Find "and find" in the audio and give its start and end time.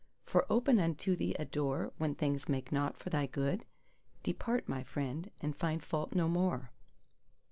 5.41-5.83